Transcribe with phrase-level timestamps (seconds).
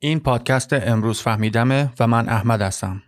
[0.00, 3.02] این پادکست امروز فهمیدمه و من احمد هستم.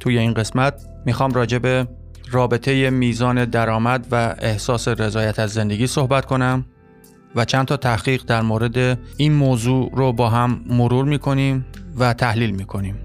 [0.00, 0.74] توی این قسمت
[1.06, 1.88] می‌خوام راجع به
[2.30, 6.64] رابطه میزان درآمد و احساس رضایت از زندگی صحبت کنم
[7.36, 11.66] و چند تا تحقیق در مورد این موضوع رو با هم مرور می‌کنیم
[11.98, 12.98] و تحلیل می‌کنیم.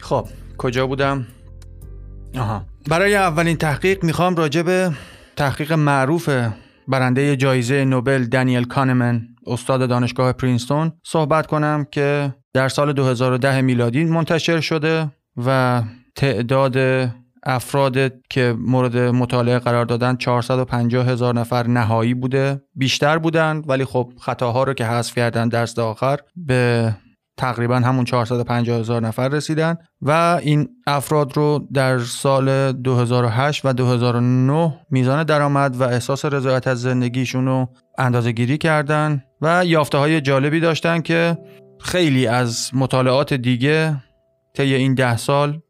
[0.00, 1.26] خب کجا بودم؟
[2.38, 4.92] آها برای اولین تحقیق می‌خوام راجع به
[5.36, 6.28] تحقیق معروف
[6.88, 14.04] برنده جایزه نوبل دانیل کانمن استاد دانشگاه پرینستون صحبت کنم که در سال 2010 میلادی
[14.04, 15.10] منتشر شده
[15.46, 15.82] و
[16.16, 16.76] تعداد
[17.46, 24.12] افراد که مورد مطالعه قرار دادن 450 هزار نفر نهایی بوده بیشتر بودند ولی خب
[24.20, 26.94] خطاها رو که حذف کردن درس آخر به
[27.36, 34.78] تقریبا همون 450 هزار نفر رسیدن و این افراد رو در سال 2008 و 2009
[34.90, 40.60] میزان درآمد و احساس رضایت از زندگیشون رو اندازه گیری کردن و یافته های جالبی
[40.60, 41.38] داشتن که
[41.80, 43.96] خیلی از مطالعات دیگه
[44.54, 45.60] طی این ده سال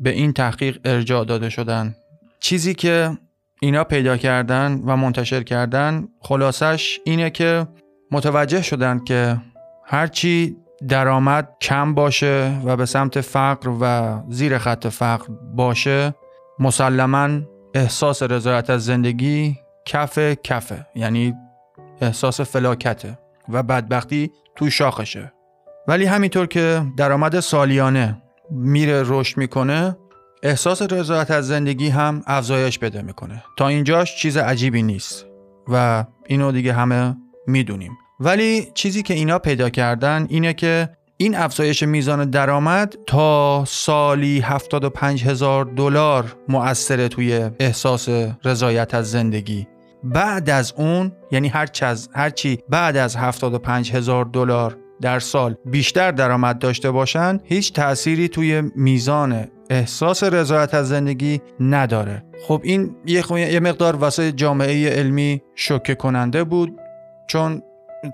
[0.00, 1.94] به این تحقیق ارجاع داده شدن.
[2.40, 3.18] چیزی که
[3.60, 7.66] اینا پیدا کردن و منتشر کردن خلاصش اینه که
[8.10, 9.36] متوجه شدن که
[9.84, 10.56] هرچی
[10.88, 16.14] درآمد کم باشه و به سمت فقر و زیر خط فقر باشه
[16.58, 17.28] مسلما
[17.74, 21.34] احساس رضایت از زندگی کف کفه یعنی
[22.00, 23.18] احساس فلاکته
[23.48, 25.32] و بدبختی تو شاخشه.
[25.88, 29.96] ولی همینطور که درآمد سالیانه میره رشد می‌کنه
[30.42, 33.44] احساس رضایت از زندگی هم افزایش بده می‌کنه.
[33.56, 35.26] تا اینجاش چیز عجیبی نیست
[35.68, 37.16] و اینو دیگه همه
[37.46, 37.92] می‌دونیم.
[38.20, 45.24] ولی چیزی که اینا پیدا کردن اینه که این افزایش میزان درآمد تا سالی 75
[45.24, 48.08] هزار دلار مؤثره توی احساس
[48.44, 49.66] رضایت از زندگی.
[50.04, 51.48] بعد از اون یعنی
[52.14, 58.28] هر چی بعد از 75 هزار دلار در سال بیشتر درآمد داشته باشن هیچ تأثیری
[58.28, 62.24] توی میزان احساس رضایت از زندگی نداره.
[62.46, 66.76] خب این یه مقدار واسه جامعه علمی شوکه کننده بود
[67.26, 67.62] چون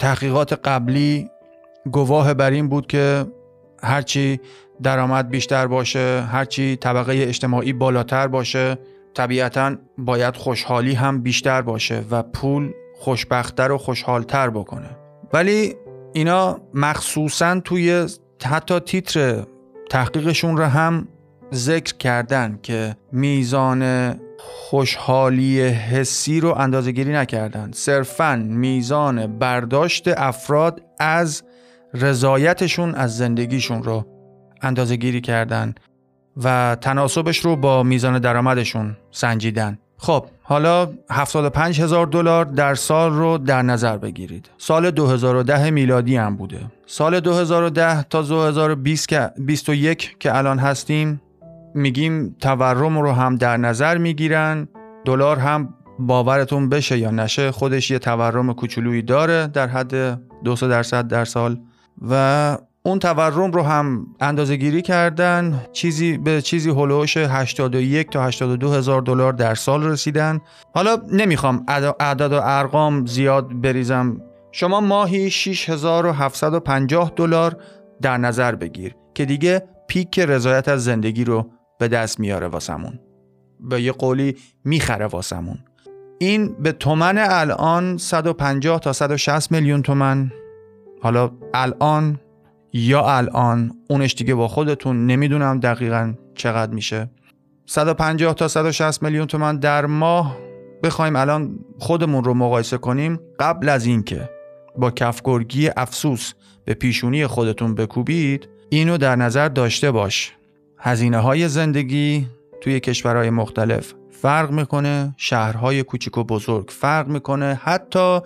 [0.01, 1.31] تحقیقات قبلی
[1.93, 3.27] گواه بر این بود که
[3.83, 4.41] هرچی
[4.83, 8.79] درآمد بیشتر باشه هرچی طبقه اجتماعی بالاتر باشه
[9.15, 14.91] طبیعتا باید خوشحالی هم بیشتر باشه و پول خوشبختتر و خوشحالتر بکنه.
[15.33, 15.75] ولی
[16.13, 18.07] اینا مخصوصا توی
[18.45, 19.45] حتی تیتر
[19.91, 21.09] تحقیقشون رو هم
[21.53, 24.15] ذکر کردن که میزان
[24.47, 31.43] خوشحالی حسی رو اندازه گیری نکردن صرفا میزان برداشت افراد از
[31.95, 34.07] رضایتشون از زندگیشون رو
[34.63, 35.75] اندازه گیری کردن
[36.43, 43.39] و تناسبش رو با میزان درآمدشون سنجیدن خب حالا 75 هزار دلار در سال رو
[43.39, 44.51] در نظر بگیرید.
[44.59, 46.61] سال 2010 میلادی هم بوده.
[46.87, 51.21] سال 2010 تا 2021 که الان هستیم
[51.75, 54.69] میگیم تورم رو هم در نظر می‌گیرن
[55.05, 61.09] دلار هم باورتون بشه یا نشه خودش یه تورم کوچولویی داره در حد 200 درصد
[61.09, 61.61] در سال.
[62.09, 68.73] و اون تورم رو هم اندازه گیری کردن چیزی به چیزی هلوش 81 تا 82
[68.73, 70.41] هزار دلار در سال رسیدن.
[70.75, 71.67] حالا نمی‌خوام
[72.01, 74.21] اعداد و ارقام زیاد بریزم.
[74.53, 77.57] شما ماهی 6750 دلار
[78.03, 83.01] در نظر بگیر که دیگه پیک رضایت از زندگی رو به دست میاره واسمون.
[83.61, 85.59] به یه قولی می‌خره واسمون.
[86.19, 90.33] این به تومن الان 150 تا 160 میلیون تومن.
[91.03, 92.21] حالا الان
[92.73, 97.11] یا الان اونش دیگه با خودتون نمی‌دونم دقیقا چقدر میشه.
[97.67, 100.37] 150 تا 160 میلیون تومن در ماه
[100.83, 104.31] بخوایم الان خودمون رو مقایسه کنیم قبل از اینکه
[104.77, 106.33] با کفگرگی افسوس
[106.65, 110.33] به پیشونی خودتون بکوبید اینو در نظر داشته باش.
[110.87, 112.27] هزینه های زندگی
[112.61, 118.21] توی کشورهای مختلف فرق می‌کنه شهرهای کوچیک و بزرگ فرق می‌کنه حتی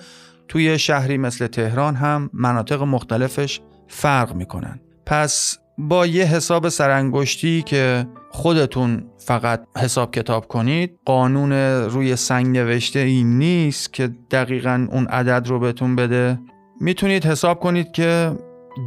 [0.49, 4.81] توی شهری مثل تهران هم مناطق مختلفش فرق می‌کنن.
[5.07, 11.53] پس با یه حساب سرانگشتی که خودتون فقط حساب کتاب کنید قانون
[11.83, 16.39] روی سنگ نوشته این نیست که دقیقا اون عدد رو بهتون بده.
[16.81, 18.33] می‌تونید حساب کنید که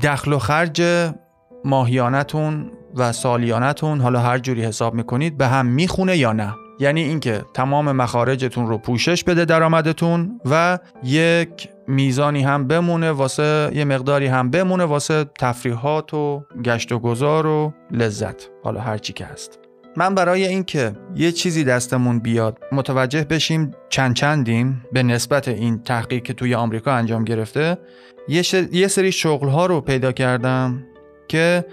[0.04, 0.84] دخل و خرج
[1.66, 7.46] ماهیانتون و سالیانتون حالا هر جوری حساب می‌کنید به هم می‌خونه یا نه؟ یعنی اینکه
[7.54, 14.50] تمام مخارجتون رو پوشش بده درآمدتون و یک میزانی هم بمونه واسه یه مقداری هم
[14.50, 19.60] بمونه واسه تفریحات و گشت و گذار و لذت حالا هر چی که هست.
[19.98, 26.24] من برای اینکه یه چیزی دستمون بیاد متوجه بشیم چند چندیم به نسبت این تحقیق
[26.24, 27.78] که توی آمریکا انجام گرفته
[28.28, 30.84] یه, سری شغل ها رو پیدا کردم
[31.28, 31.66] که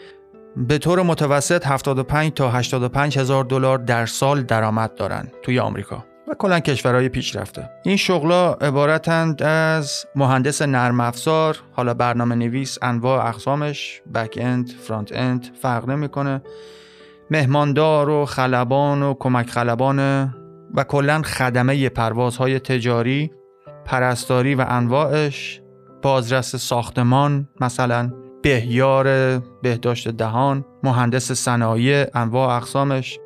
[0.56, 6.34] به طور متوسط 75 تا 85 هزار دلار در سال درآمد دارن توی آمریکا و
[6.34, 7.70] کلا کشورهای پیشرفته.
[7.84, 15.12] این شغلا عبارتند از مهندس نرم افزار حالا برنامه نویس انواع اقسامش بک اند فرانت
[15.12, 16.42] اند فرق نمی‌کنه
[17.30, 19.98] مهماندار و خلبان و کمک خلبان
[20.74, 23.30] و کلا خدمه پروازهای تجاری
[23.84, 25.60] پرستاری و انواعش
[26.02, 28.12] بازرس ساختمان مثلا.
[28.48, 33.18] بهیار بهداشت دهان مهندس صنایع انواع اقسامش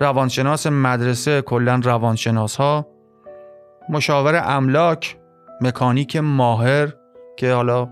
[0.00, 2.86] روانشناس مدرسه کلا روانشناس ها
[3.88, 5.16] مشاور املاک
[5.60, 6.92] مکانیک ماهر
[7.36, 7.88] که حالا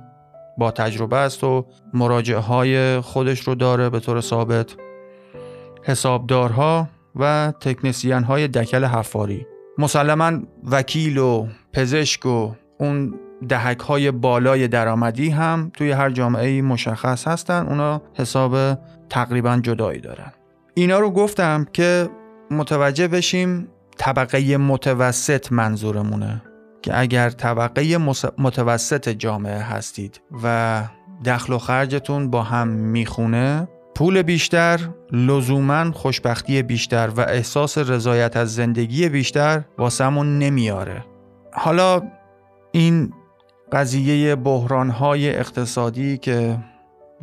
[0.59, 4.77] با تجربه است و مراجعه های خودش رو داره به طور ثابت
[5.83, 9.47] حسابدارها و تکنسیان های دکل حفاری.
[9.79, 10.33] مسلما
[10.71, 13.15] وکیل و پزشک و اون
[13.49, 17.67] دهک های بالای درآمدی هم توی هر جامعه مشخص هستن.
[17.67, 18.79] اونا حساب
[19.11, 20.33] تقریبا جدایی دارن.
[20.75, 22.09] اینا رو گفتم که
[22.51, 23.69] متوجه بشیم
[23.99, 26.43] طبقه متوسط منظورمونه.
[26.83, 27.99] که اگر طبقه
[28.39, 30.83] متوسط جامعه هستید و
[31.25, 34.81] دخل و خرجتون با هم می‌خونه پول بیشتر
[35.13, 41.05] لزوما خوشبختی بیشتر و احساس رضایت از زندگی بیشتر واسمون نمیاره.
[41.53, 42.03] حالا
[42.73, 43.13] این
[43.73, 46.59] قضیه بحرانهای اقتصادی که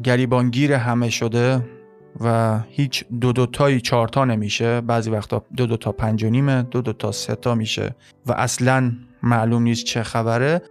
[0.04, 1.66] گریبانگیر همه شده
[2.22, 4.82] و هیچ دو دو تایی چارتا نمیشه.
[4.82, 8.32] بعضی وقتا دو دو تا پنج و نیمه دو دو تا سه تا میشه و
[8.32, 8.92] اصلا
[9.24, 10.62] معلوم نیست چه خبره.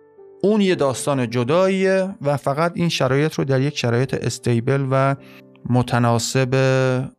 [0.42, 5.16] اون یه داستان جداییه و فقط این شرایط رو در یک شرایط استیبل و
[5.70, 6.54] متناسب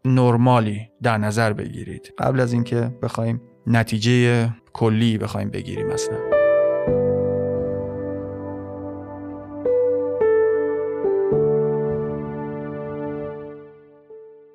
[0.05, 2.13] نرمالی در نظر بگیرید.
[2.17, 6.38] قبل از اینکه بخوایم نتیجه کلی بخوایم بگیریم اصلا.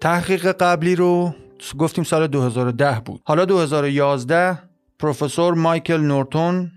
[0.05, 1.35] تحقیق قبلی رو
[1.79, 3.21] گفتیم سال 2010 بود.
[3.25, 4.59] حالا 2011
[4.99, 6.71] پروفسور مایکل نورتون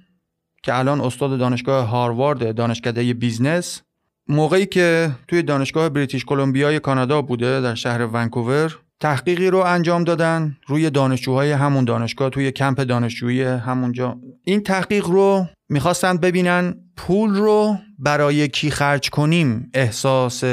[0.63, 3.81] که الان استاد دانشگاه هاروارد دانشکده بیزنس
[4.27, 10.57] موقعی که توی دانشگاه بریتیش کلمبیای کانادا بوده در شهر ونکوور تحقیقی رو انجام دادن
[10.67, 17.77] روی دانشجوهای همون دانشگاه توی کمپ دانشجویی همونجا این تحقیق رو می‌خواستند ببینن پول رو
[17.99, 20.43] برای کی خرج کنیم احساس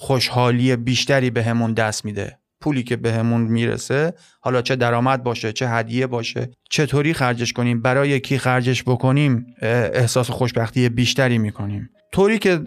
[0.00, 2.38] خوشحالی بیشتری بهمون به دست میده.
[2.60, 7.82] پولی که بهمون به می‌رسه حالا چه درآمد باشه چه هدیه باشه چطوری خرجش کنیم
[7.82, 11.90] برای کی خرجش بکنیم احساس خوشبختی بیشتری می‌کنیم.
[12.12, 12.60] طوری که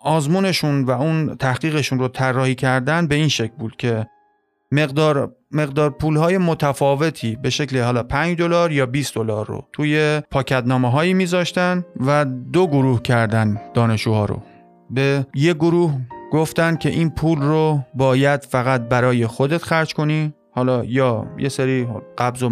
[0.00, 4.06] آزمونشون و اون تحقیقشون رو طراحی کردن به این شکل بود که
[4.72, 10.90] مقدار مقدار پولهای متفاوتی به شکل حالا 5 دلار یا 20 دلار رو توی پاکتنامه
[10.90, 14.42] هایی میذاشتن و دو گروه کردن دانشجوها رو.
[14.90, 15.94] به یه گروه
[16.32, 20.34] گفتن که این پول رو باید فقط برای خودت خرج کنی.
[20.52, 21.88] حالا یا یه سری
[22.18, 22.48] قبض و,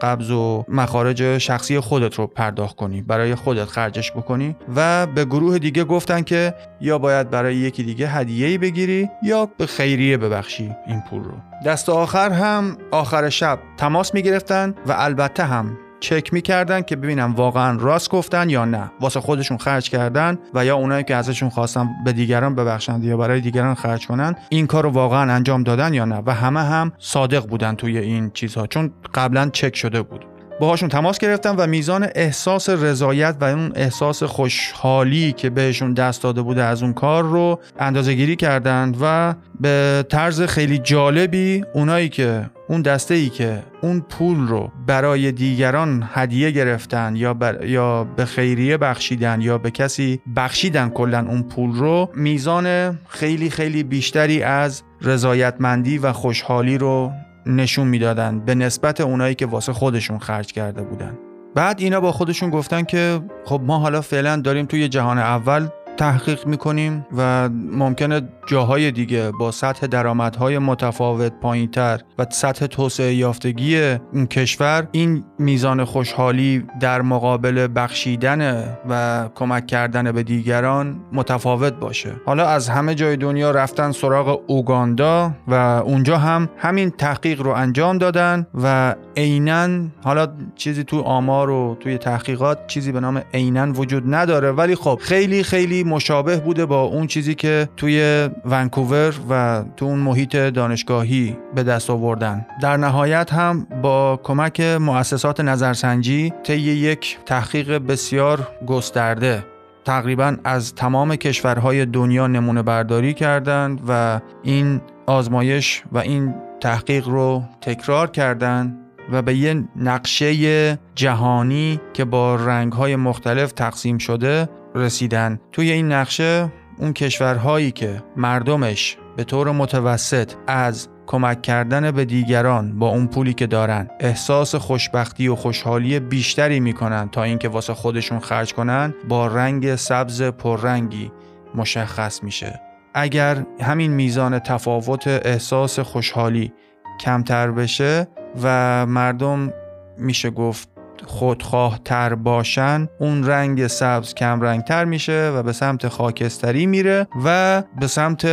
[0.00, 4.56] قبض و مخارج شخصی خودت رو پرداخت کنی برای خودت خرجش بکنی.
[4.76, 9.66] و به گروه دیگه گفتن که یا باید برای یکی دیگه هدیه‌ای بگیری یا به
[9.66, 11.32] خیریه ببخشی این پول رو.
[11.66, 17.78] دست آخر هم آخر شب تماس می‌گرفتن و البته هم چک می‌کردن که ببینم واقعا
[17.80, 18.90] راست گفتن یا نه.
[19.00, 23.40] واسه خودشون خرج کردن و یا اونایی که ازشون خواستن به دیگران ببخشند یا برای
[23.40, 26.22] دیگران خرج کنن این کار رو واقعا انجام دادن یا نه.
[26.26, 30.26] و همه هم صادق بودن توی این چیزها چون قبلا چک شده بود.
[30.60, 36.42] باهاشون تماس گرفتم و میزان احساس رضایت و اون احساس خوشحالی که بهشون دست داده
[36.42, 42.50] بوده از اون کار رو اندازه گیری کردند و به طرز خیلی جالبی اونایی که
[42.68, 48.76] اون دسته ای که اون پول رو برای دیگران هدیه گرفتن یا, یا به خیریه
[48.76, 55.98] بخشیدن یا به کسی بخشیدن کلا اون پول رو میزان خیلی خیلی بیشتری از رضایتمندی
[55.98, 57.12] و خوشحالی رو
[57.46, 61.18] نشون می‌دادن به نسبت اونایی که واسه خودشون خرج کرده بودن.
[61.54, 66.46] بعد اینا با خودشون گفتن که خب ما حالا فعلا داریم توی جهان اول تحقیق
[66.46, 73.80] می‌کنیم و ممکنه جاهای دیگه با سطح درآمدهای متفاوت پایینتر و سطح توسعه یافتگی
[74.12, 82.12] اون کشور این میزان خوشحالی در مقابل بخشیدن و کمک کردن به دیگران متفاوت باشه.
[82.26, 87.98] حالا از همه جای دنیا رفتن سراغ اوگاندا و اونجا هم همین تحقیق رو انجام
[87.98, 89.68] دادن و عینا
[90.04, 94.98] حالا چیزی تو آمار و توی تحقیقات چیزی به نام عینا وجود نداره ولی خب
[95.02, 101.36] خیلی خیلی مشابه بوده با اون چیزی که توی ونکوور و تو اون محیط دانشگاهی
[101.54, 102.46] به دست آوردن.
[102.62, 109.44] در نهایت هم با کمک مؤسسات نظرسنجی طی یک تحقیق بسیار گسترده
[109.84, 117.42] تقریبا از تمام کشورهای دنیا نمونه برداری کردند و این آزمایش و این تحقیق رو
[117.60, 118.78] تکرار کردند
[119.12, 125.40] و به یه نقشه جهانی که با رنگهای مختلف تقسیم شده رسیدن.
[125.52, 132.78] توی این نقشه اون کشورهایی که مردمش به طور متوسط از کمک کردن به دیگران
[132.78, 138.18] با اون پولی که دارن احساس خوشبختی و خوشحالی بیشتری می‌کنن تا اینکه واسه خودشون
[138.18, 141.12] خرج کنن با رنگ سبز پررنگی
[141.54, 142.60] مشخص میشه.
[142.94, 146.52] اگر همین میزان تفاوت احساس خوشحالی
[147.00, 148.08] کمتر بشه
[148.42, 149.52] و مردم
[149.98, 155.88] میشه گفت خودخواه تر باشن اون رنگ سبز کم رنگ تر میشه و به سمت
[155.88, 158.26] خاکستری میره و به سمت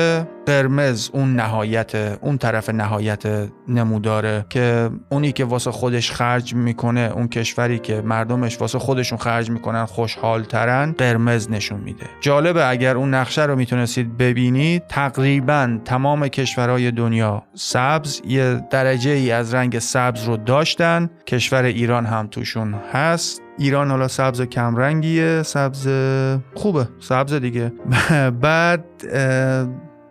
[0.45, 3.23] قرمز اون نهایت اون طرف نهایت
[3.67, 9.49] نموداره که اونی که واسه خودش خرج می‌کنه اون کشوری که مردمش واسه خودشون خرج
[9.49, 12.05] می‌کنن خوشحال ترن قرمز نشون میده.
[12.21, 19.31] جالبه اگر اون نقشه رو می‌تونستید ببینید تقریبا تمام کشورهای دنیا سبز یه درجه ای
[19.31, 21.09] از رنگ سبز رو داشتن.
[21.27, 23.41] کشور ایران هم توشون هست.
[23.57, 25.87] ایران حالا سبز کمرنگیه سبز
[26.53, 27.73] خوبه سبز دیگه.
[28.41, 28.85] بعد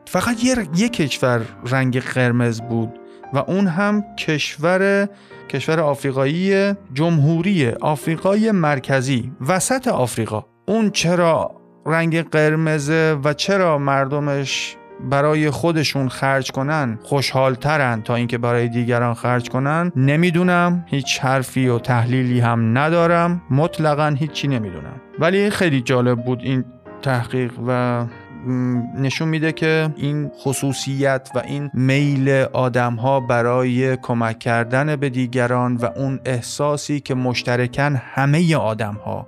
[0.06, 2.92] فقط یه, یه کشور رنگ قرمز بود
[3.32, 5.08] و اون هم کشور
[5.48, 10.44] کشور آفریقایی جمهوری آفریقای مرکزی وسط آفریقا.
[10.68, 11.50] اون چرا
[11.86, 14.76] رنگ قرمزه و چرا مردمش
[15.10, 20.84] برای خودشون خرج کنن خوشحال ترن تا اینکه برای دیگران خرج کنن؟ نمی‌دونم.
[20.88, 23.42] هیچ حرفی و تحلیلی هم ندارم.
[23.50, 25.00] مطلقا هیچی نمی‌دونم.
[25.18, 26.64] ولی خیلی جالب بود این
[27.02, 28.04] تحقیق و
[28.98, 35.76] نشون میده که این خصوصیت و این میل آدم ها برای کمک کردن به دیگران
[35.76, 39.26] و اون احساسی که مشترکن همه آدم ها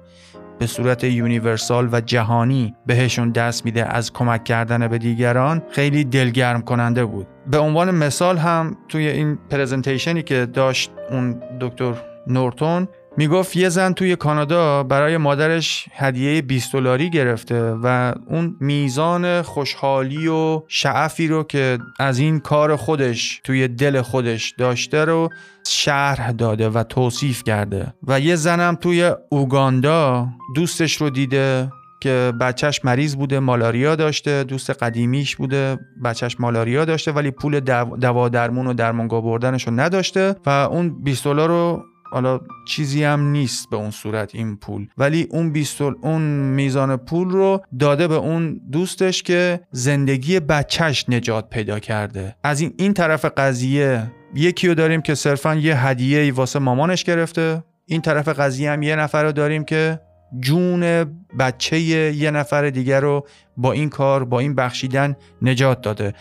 [0.58, 6.62] به صورت یونیورسال و جهانی بهشون دست میده از کمک کردن به دیگران خیلی دلگرم
[6.62, 7.26] کننده بود.
[7.50, 11.94] به عنوان مثال هم توی این پرزنتیشنی که داشت اون دکتر
[12.26, 19.42] نورتون می‌گفت یه زن توی کانادا برای مادرش هدیه 20 دلاری گرفته و اون میزان
[19.42, 25.28] خوشحالی و شعفی رو که از این کار خودش توی دل خودش داشته رو
[25.66, 27.94] شرح داده و توصیف کرده.
[28.06, 31.70] و یه زنم توی اوگاندا دوستش رو دیده
[32.00, 37.61] که بچهش مریض بوده مالاریا داشته دوست قدیمیش بوده بچهش مالاریا داشته ولی پول
[38.00, 43.20] دوا درمون و درمانگاه بردنش رو نداشته و اون 20 دلار رو حالا چیزی هم
[43.20, 44.86] نیست به اون صورت این پول.
[44.98, 51.50] ولی اون بیستول اون میزان پول رو داده به اون دوستش که زندگی بچهش نجات
[51.50, 52.36] پیدا کرده.
[52.44, 57.64] از این این طرف قضیه یکی رو داریم که صرفا یه هدیه واسه مامانش گرفته.
[57.86, 60.00] این طرف قضیه هم یه نفر رو داریم که
[60.40, 61.04] جون
[61.38, 66.14] بچه یه نفر دیگر رو با این کار با این بخشیدن نجات داده.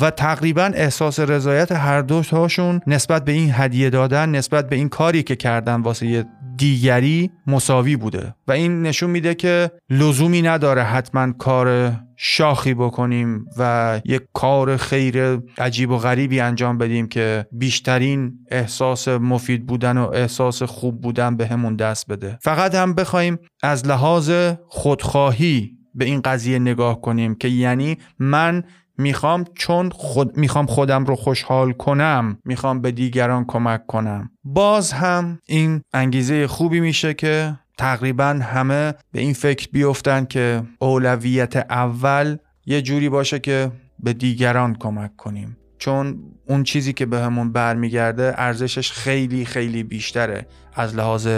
[0.00, 5.22] و تقریبا احساس رضایت هر دوتاشون نسبت به این هدیه دادن نسبت به این کاری
[5.22, 6.24] که کردن واسه
[6.56, 8.34] دیگری مساوی بوده.
[8.48, 15.38] و این نشون میده که لزومی نداره حتما کار شاخی بکنیم و یک کار خیر
[15.58, 21.46] عجیب و غریبی انجام بدیم که بیشترین احساس مفید بودن و احساس خوب بودن به
[21.46, 22.38] همون دست بده.
[22.42, 24.30] فقط هم بخوایم از لحاظ
[24.68, 28.64] خودخواهی به این قضیه نگاه کنیم که یعنی من
[28.98, 34.30] می‌خوام چون خود می‌خوام خودم رو خوشحال کنم می‌خوام به دیگران کمک کنم.
[34.44, 41.56] باز هم این انگیزه خوبی میشه که تقریبا همه به این فکر بیفتن که اولویت
[41.56, 42.36] اول
[42.66, 45.56] یه جوری باشه که به دیگران کمک کنیم.
[45.78, 50.46] چون اون چیزی که به همون برمیگرده ارزشش خیلی خیلی بیشتره.
[50.74, 51.28] از لحاظ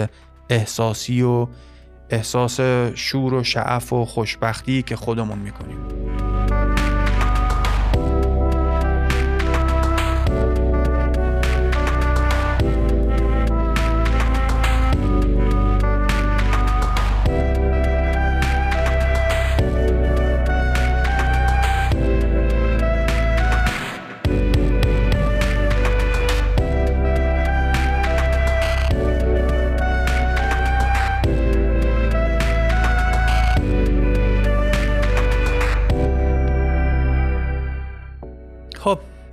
[0.49, 1.47] احساسی و
[2.09, 2.59] احساس
[2.95, 5.96] شور و شعف و خوشبختی که خودمون می‌کنیم.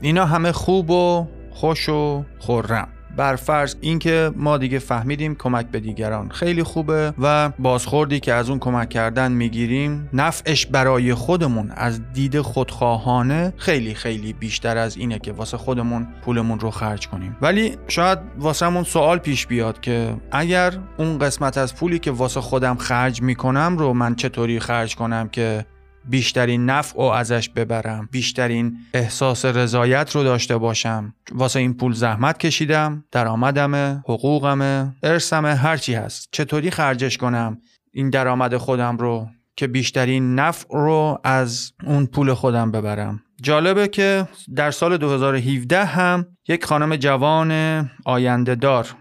[0.00, 2.88] اینا همه خوب و خوش و خورم.
[3.16, 8.50] بر فرض اینکه ما دیگه فهمیدیم کمک به دیگران خیلی خوبه و بازخوردی که از
[8.50, 15.18] اون کمک کردن می‌گیریم نفعش برای خودمون از دید خودخواهانه خیلی خیلی بیشتر از اینه
[15.18, 17.36] که واسه خودمون پولمون رو خرج کنیم.
[17.42, 22.76] ولی شاید واسهمون سوال پیش بیاد که اگر اون قسمت از پولی که واسه خودم
[22.76, 25.66] خرج می‌کنم رو من چطوری خرج کنم که
[26.08, 28.08] بیشترین نفع و ازش ببرم.
[28.12, 31.14] بیشترین احساس رضایت رو داشته باشم.
[31.32, 36.28] واسه این پول زحمت کشیدم درآمدمه حقوقمه ارسمه هرچی هست.
[36.32, 37.58] چطوری خرجش کنم
[37.92, 44.28] این درآمد خودم رو که بیشترین نفع رو از اون پول خودم ببرم؟ جالبه که
[44.56, 47.50] در سال 2017 هم یک خانم جوان
[48.04, 48.96] آینده دار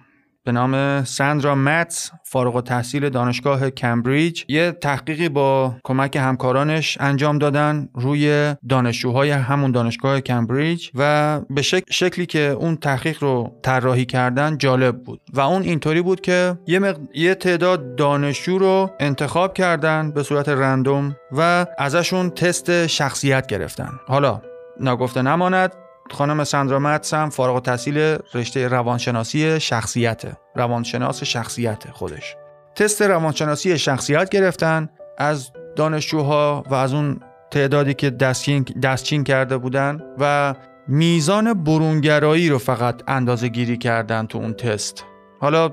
[0.46, 4.44] به نام ساندرا متس فارغ التحصیل دانشگاه کمبریج.
[4.48, 12.26] یه تحقیقی با کمک همکارانش انجام دادن روی دانشجوهای همون دانشگاه کمبریج و به شکلی
[12.26, 15.22] که اون تحقیق رو طراحی کردن جالب بود.
[15.34, 21.16] و اون اینطوری بود که یه, یه تعداد دانشجو رو انتخاب کردن به صورت رندوم
[21.32, 23.90] و ازشون تست شخصیت گرفتن.
[24.08, 24.42] حالا
[24.80, 25.72] نگفته نماند
[26.12, 32.36] خانم ساندرا متس هم فارغ التحصیل رشته روانشناسی شخصیته روانشناس شخصیت خودش.
[32.76, 34.90] تست روانشناسی شخصیت گرفتن.
[35.18, 37.20] از دانشجوها و از اون
[37.52, 40.56] تعدادی که دستچین, دستچین کرده بودن و
[40.88, 45.06] میزان برونگرایی رو فقط اندازه گیری کردن تو اون تست.
[45.40, 45.72] حالا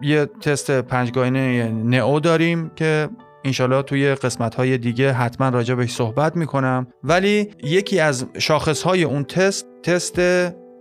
[0.00, 3.08] یه تست پنجگانه نئو داریم که
[3.48, 6.86] انشالله توی قسمت های دیگه حتما راجع بهش صحبت می‌کنم.
[7.04, 10.20] ولی یکی از شاخص های اون تست تست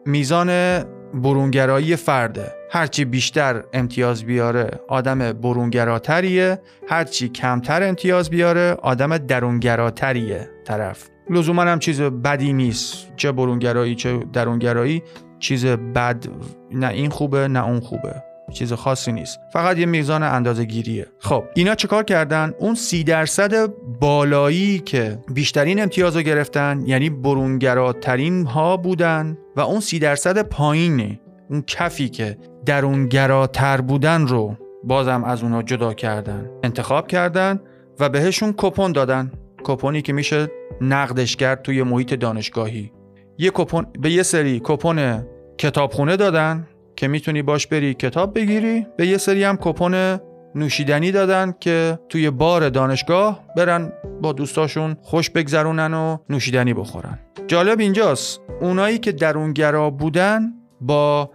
[0.05, 0.83] میزان
[1.13, 2.51] برونگرایی فرده.
[2.71, 11.09] هرچی بیشتر امتیاز بیاره آدم برونگراتریه هرچی کمتر امتیاز بیاره آدم درونگراتریه طرف.
[11.29, 13.07] لزوما هم چیز بدی نیست.
[13.15, 15.03] چه برونگرایی چه درونگرایی
[15.39, 16.25] چیز بد
[16.72, 18.26] نه این خوبه نه اون خوبه.
[18.53, 19.40] چیز خاصی نیست.
[19.53, 23.68] فقط یه میزان اندازه گیریه خب اینا چکار کردن؟ اون سی درصد
[24.00, 31.20] بالایی که بیشترین امتیاز رو گرفتن یعنی برونگراترین ها بودن و اون سی درصد پایینه
[31.50, 37.60] اون کفی که درونگراتر بودن رو بازم از اونا جدا کردن انتخاب کردن
[38.00, 39.31] و بهشون کپون دادن.
[39.64, 40.48] کپونی که میشه
[40.81, 42.92] نقدش کرد توی محیط دانشگاهی.
[43.38, 45.24] یه کپون به یه سری کپون
[45.57, 46.68] کتابخونه دادن.
[46.98, 48.88] که می‌تونی باش بری کتاب بگیری.
[48.98, 50.20] به یه سری هم کپون
[50.55, 57.20] نوشیدنی دادن که توی بار دانشگاه برن با دوستاشون خوش بگذرونن و نوشیدنی بخورن.
[57.48, 58.42] جالب اینجاست.
[58.62, 61.31] اونایی که درونگرا بودن با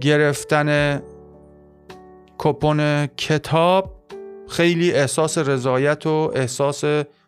[0.00, 1.00] گرفتن
[2.38, 4.02] کپون کتاب
[4.48, 6.84] خیلی احساس رضایت و احساس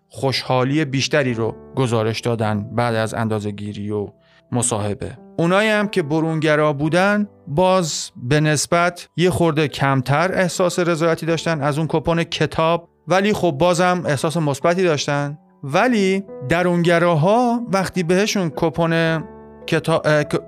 [0.08, 4.08] خوشحالی بیشتری رو گزارش دادن بعد از اندازه گیری و
[4.52, 5.23] مصاحبه.
[5.38, 11.78] اونایی هم که برونگرا بودن باز به نسبت یه خورده کمتر احساس رضایتی داشتن از
[11.78, 15.38] اون کپون کتاب ولی خب بازم احساس مثبتی داشتن.
[15.62, 19.24] ولی درونگراها وقتی بهشون کپون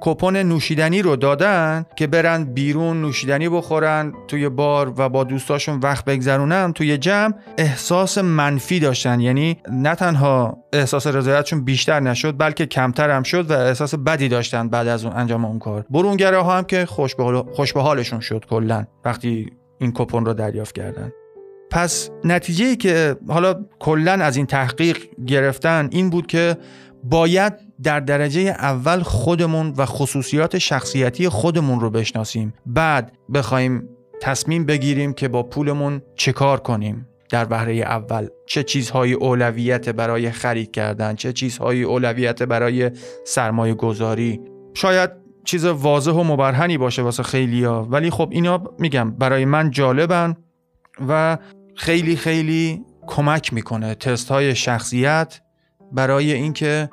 [0.00, 6.04] کپون نوشیدنی رو دادن که برن بیرون نوشیدنی بخورن توی بار و با دوستاشون وقت
[6.04, 9.20] بگذرونن توی جمع احساس منفی داشتن.
[9.20, 14.68] یعنی نه تنها احساس رضایتشون بیشتر نشد بلکه کمتر هم شد و احساس بدی داشتن
[14.68, 15.84] بعد از اون انجام اون کار.
[15.90, 21.12] برونگره ها هم که خوش به حالشون شد کلا وقتی این کپون رو دریافت کردن.
[21.70, 26.56] پس نتیجه ای که حالا کلا از این تحقیق گرفتن این بود که
[27.04, 27.52] باید
[27.82, 32.54] در درجه اول خودمون و خصوصیات شخصیتی خودمون رو بشناسیم.
[32.66, 33.88] بعد بخوایم
[34.20, 37.08] تصمیم بگیریم که با پولمون چه کار کنیم.
[37.30, 42.90] در بهره اول چه چیزهایی اولویت برای خرید کردن چه چیزهایی اولویت برای
[43.24, 44.40] سرمایه گذاری.
[44.74, 45.10] شاید
[45.44, 50.36] چیز واضح و مبرهنی باشه واسه خیلیا ولی خب اینا میگم برای من جالبن
[51.08, 51.38] و
[51.74, 53.94] خیلی خیلی کمک می‌کنه.
[53.94, 55.40] تست های شخصیت
[55.92, 56.90] برای اینکه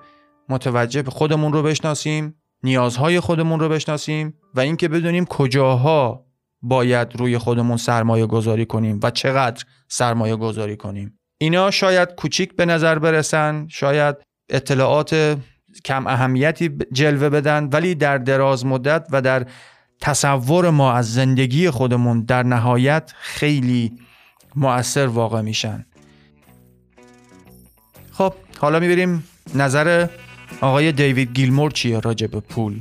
[0.50, 6.26] متوجه خودمون رو بشناسیم نیازهای خودمون رو بشناسیم و اینکه بدونیم کجاها
[6.62, 11.20] باید روی خودمون سرمایه گذاری کنیم و چقدر سرمایه گذاری کنیم.
[11.38, 14.16] اینا شاید کوچیک به نظر برسن شاید
[14.50, 15.38] اطلاعات
[15.86, 19.46] کم اهمیتی جلوه بدن ولی در دراز مدت و در
[20.02, 23.92] تصور ما از زندگی خودمون در نهایت خیلی
[24.56, 25.86] مؤثر واقع میشن.
[28.12, 29.24] خب حالا می‌بریم
[29.56, 30.08] نظر
[30.62, 32.80] آقای دیوید گیلمور چیه راجع به پول؟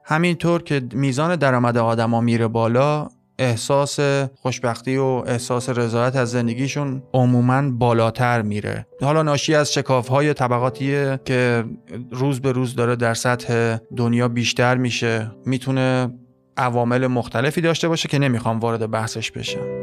[0.05, 3.09] همینطور که میزان درآمد آدما میره بالا
[3.43, 4.01] احساس
[4.35, 8.87] خوشبختی و احساس رضایت از زندگیشون عموما بالاتر میره.
[9.01, 11.65] حالا ناشی از شکاف های طبقاتیه که
[12.11, 15.31] روز به روز داره در سطح دنیا بیشتر میشه.
[15.47, 16.11] می‌تونه
[16.57, 19.82] عوامل مختلفی داشته باشه که نمی‌خوام وارد بحثش بشم.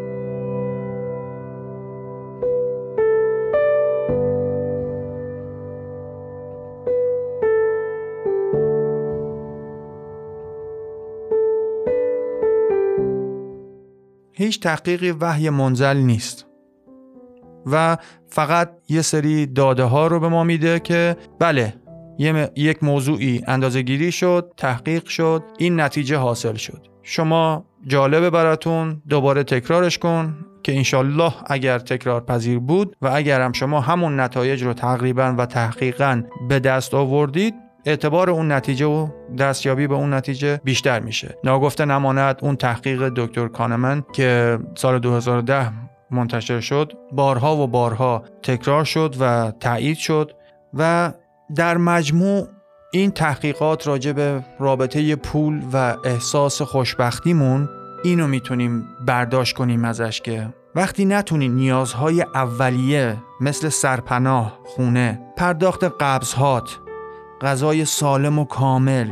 [14.49, 16.45] هیچ تحقیقی وحی منزل نیست.
[17.65, 21.73] و فقط یه سری داده ها رو به ما میده که بله
[22.55, 26.87] یک موضوعی اندازه گیری شد تحقیق شد این نتیجه حاصل شد.
[27.03, 33.51] شما جالبه براتون دوباره تکرارش کن که انشالله اگر تکرار پذیر بود و اگر هم
[33.51, 37.53] شما همون نتایج رو تقریبا و تحقیقا به دست آوردید
[37.89, 41.35] اعتبار اون نتیجه و دستیابی به اون نتیجه بیشتر میشه.
[41.43, 45.71] ناگفته نماند اون تحقیق دکتر کانمن که سال 2010
[46.11, 50.31] منتشر شد بارها و بارها تکرار شد و تایید شد
[50.73, 51.13] و
[51.55, 52.47] در مجموع
[52.93, 57.69] این تحقیقات راجع به رابطه پول و احساس خوشبختیمون
[58.03, 66.79] اینو می‌تونیم برداشت کنیم ازش که وقتی نتونی نیازهای اولیه مثل سرپناه، خونه، پرداخت قبضهات
[67.41, 69.07] غذای سالم و کامل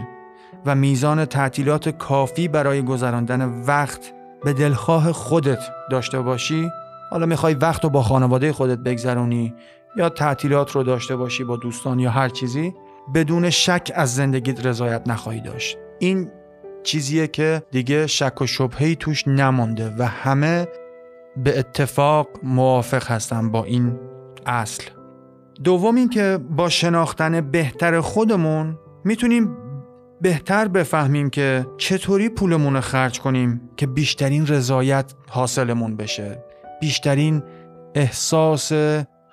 [0.66, 4.14] و میزان تعطیلات کافی برای گذراندن وقت
[4.44, 5.60] به دلخواه خودت
[5.92, 6.70] داشته باشی.
[7.12, 9.54] حالا می‌خوای وقت رو با خانواده خودت بگذرونی
[9.98, 12.74] یا تعطیلات رو داشته باشی با دوستان یا هر چیزی
[13.16, 15.78] بدون شک از زندگیت رضایت نخواهی داشت.
[16.00, 16.32] این
[16.84, 20.68] چیزیه که دیگه شک و شبهی توش نمانده و همه
[21.38, 24.00] به اتفاق موافق هستن با این
[24.46, 24.97] اصل.
[25.64, 29.58] دوم اینکه با شناختن بهتر خودمون می‌تونیم
[30.22, 36.44] بهتر بفهمیم که چطوری پولمون رو خرج کنیم که بیشترین رضایت حاصلمون بشه.
[36.82, 37.44] بیشترین
[37.96, 38.72] احساس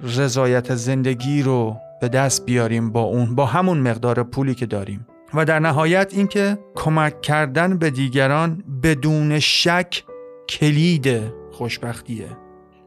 [0.01, 5.07] رضایت زندگی رو به دست بیاریم با اون با همون مقدار پولی که داریم.
[5.35, 10.05] و در نهایت اینکه کمک کردن به دیگران بدون شک
[10.49, 11.21] کلید
[11.53, 12.29] خوشبختیه.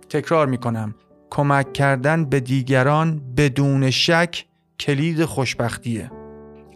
[0.09, 0.95] تکرار می‌کنم.
[1.29, 4.45] کمک کردن به دیگران بدون شک
[4.79, 6.11] کلید خوشبختیه.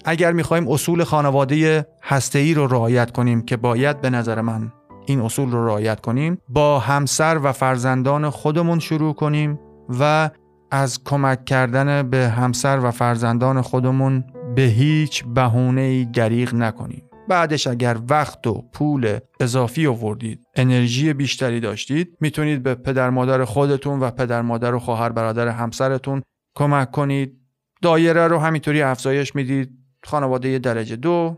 [0.05, 4.71] اگر می‌خوایم اصول خانواده هسته‌ای رو رعایت کنیم که باید به نظر من
[5.05, 9.59] این اصول رو رعایت کنیم با همسر و فرزندان خودمون شروع کنیم
[9.99, 10.29] و
[10.71, 14.23] از کمک کردن به همسر و فرزندان خودمون
[14.55, 17.03] به هیچ بهونه دریغ نکنیم.
[17.27, 23.99] بعدش اگر وقت و پول اضافی آوردید انرژی بیشتری داشتید می‌تونید به پدر مادر خودتون
[23.99, 26.21] و پدر مادر و خواهر برادر همسرتون
[26.55, 27.37] کمک کنید.
[27.81, 29.71] دایره رو همینطوری افزایش می‌دید.
[30.03, 31.37] خانواده درجه دو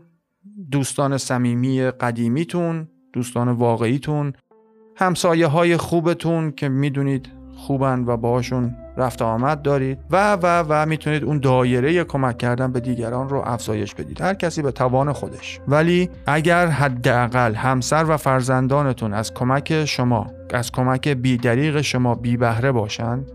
[0.70, 4.32] دوستان صمیمی قدیمیتون دوستان واقعیتون
[4.96, 11.24] همسایه های خوبتون که می‌دونید خوبن و باهاشون رفت آمد دارید و و و می‌تونید
[11.24, 14.20] اون دایره کمک کردن به دیگران رو افزایش بدید.
[14.20, 15.60] هر کسی به توان خودش.
[15.68, 22.72] ولی اگر حداقل همسر و فرزندانتون از کمک شما از کمک بیدریق شما بی بهره
[22.72, 23.30] باشند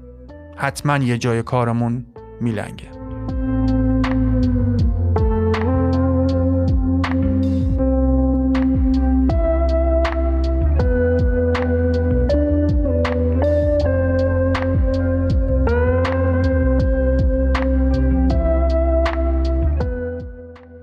[0.55, 2.05] حتما یه جای کارمون
[2.41, 2.98] میلنگه.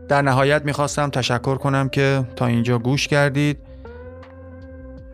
[0.08, 3.58] در نهایت می‌خواستم تشکر کنم که تا اینجا گوش کردید.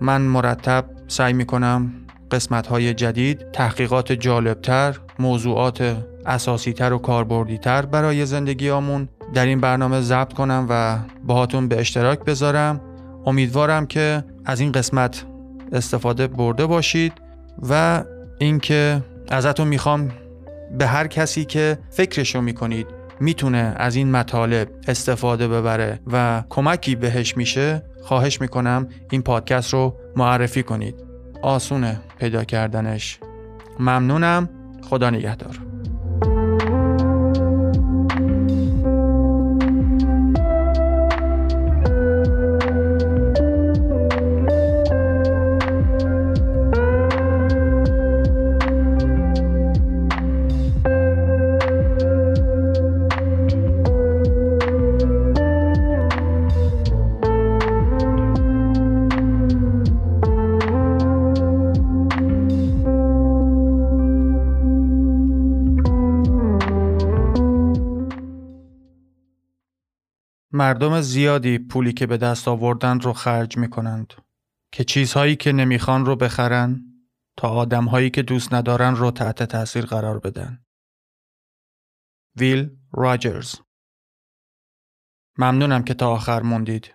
[0.00, 1.92] من مرتب سعی می‌کنم
[2.30, 10.00] قسمت های جدید تحقیقات جالبتر موضوعات اساسیتر و کاربردیتر برای زندگی آمون در این برنامه
[10.00, 12.80] ضبط کنم و باهاتون به اشتراک بذارم.
[13.26, 15.24] امیدوارم که از این قسمت
[15.72, 17.12] استفاده برده باشید
[17.70, 18.04] و
[18.38, 20.10] اینکه ازتون می‌خوام
[20.78, 22.86] به هر کسی که فکرشو می‌کنید
[23.22, 29.96] می‌تونه از این مطالب استفاده ببره و کمکی بهش میشه خواهش می‌کنم این پادکست رو
[30.16, 30.94] معرفی کنید.
[31.42, 33.18] آسونه پیدا کردنش.
[33.78, 34.48] ممنونم.
[34.82, 35.71] خدا نگهدار.
[70.72, 74.14] مردم زیادی پولی که به دست آوردن رو خرج می کنند
[74.72, 76.80] که چیزهایی که نمی‌خوان رو بخرن
[77.36, 80.64] تا آدمهایی که دوست ندارن رو تحت تاثیر قرار بدن.
[82.36, 83.54] ویل راجرز
[85.38, 86.94] ممنونم که تا آخر موندید.